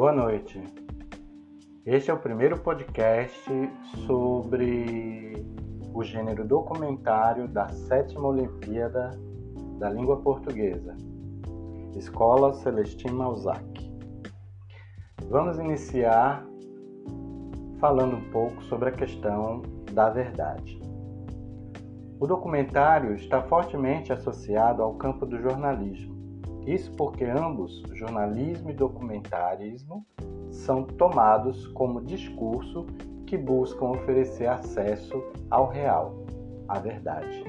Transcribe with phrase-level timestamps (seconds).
[0.00, 0.58] Boa noite.
[1.84, 3.50] Este é o primeiro podcast
[4.06, 5.44] sobre
[5.92, 9.10] o gênero documentário da sétima Olimpíada
[9.78, 10.96] da Língua Portuguesa,
[11.94, 13.62] Escola Celestine Malzac.
[15.28, 16.46] Vamos iniciar
[17.78, 19.60] falando um pouco sobre a questão
[19.92, 20.80] da verdade.
[22.18, 26.19] O documentário está fortemente associado ao campo do jornalismo.
[26.66, 30.04] Isso porque ambos, jornalismo e documentarismo,
[30.50, 32.86] são tomados como discurso
[33.26, 36.24] que buscam oferecer acesso ao real,
[36.68, 37.44] à verdade.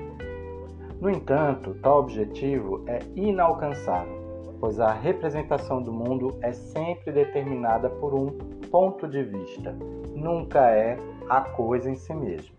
[1.00, 4.22] No entanto, tal objetivo é inalcançável,
[4.60, 8.28] pois a representação do mundo é sempre determinada por um
[8.70, 9.76] ponto de vista,
[10.16, 12.56] nunca é a coisa em si mesma.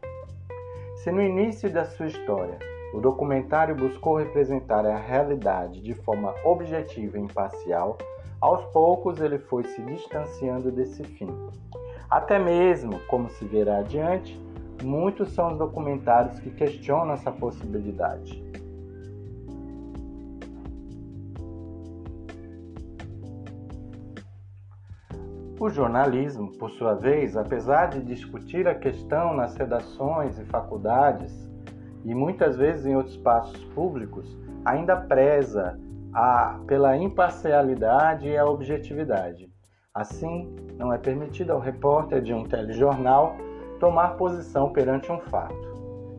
[0.97, 2.59] Se no início da sua história
[2.92, 7.96] o documentário buscou representar a realidade de forma objetiva e imparcial,
[8.40, 11.28] aos poucos ele foi se distanciando desse fim.
[12.10, 14.38] Até mesmo, como se verá adiante,
[14.82, 18.42] muitos são os documentários que questionam essa possibilidade.
[25.58, 31.52] O jornalismo, por sua vez, apesar de discutir a questão nas redações e faculdades,
[32.05, 35.78] e muitas vezes em outros espaços públicos, ainda preza
[36.12, 39.50] a, pela imparcialidade e a objetividade.
[39.94, 43.36] Assim, não é permitido ao repórter de um telejornal
[43.78, 45.72] tomar posição perante um fato.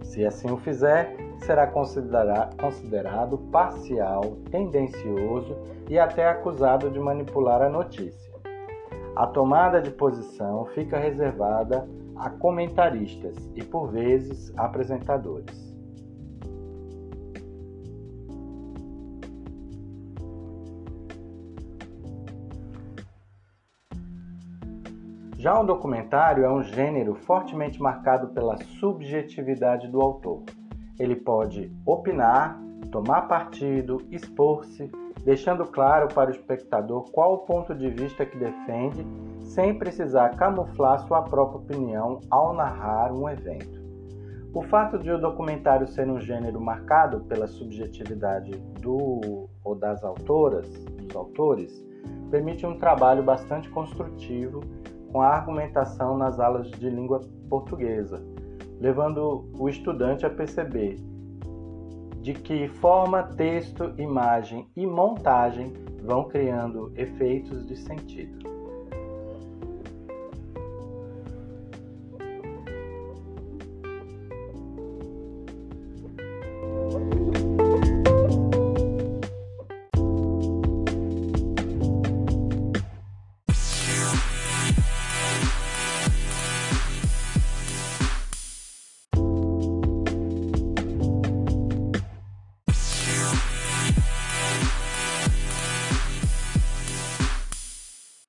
[0.03, 5.57] Se assim o fizer, será considerado parcial, tendencioso
[5.89, 8.31] e até acusado de manipular a notícia.
[9.15, 15.72] A tomada de posição fica reservada a comentaristas e, por vezes, apresentadores.
[25.43, 30.43] Já um documentário é um gênero fortemente marcado pela subjetividade do autor.
[30.97, 32.57] Ele pode opinar,
[32.89, 34.89] tomar partido, expor-se,
[35.25, 39.05] deixando claro para o espectador qual o ponto de vista que defende,
[39.41, 43.83] sem precisar camuflar sua própria opinião ao narrar um evento.
[44.53, 50.69] O fato de o documentário ser um gênero marcado pela subjetividade do ou das autoras,
[50.69, 51.85] dos autores,
[52.31, 54.61] permite um trabalho bastante construtivo
[55.13, 58.19] com a argumentação nas aulas de língua portuguesa,
[58.81, 60.97] levando o estudante a perceber
[62.19, 68.53] de que forma, texto, imagem e montagem vão criando efeitos de sentido.